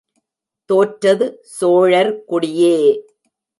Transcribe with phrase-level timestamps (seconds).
[0.69, 1.25] தோற்றது
[1.51, 2.75] சோழர் குடியே!